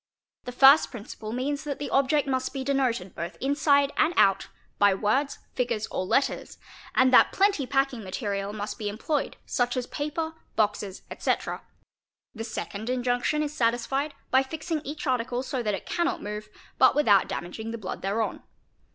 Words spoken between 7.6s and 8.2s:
packing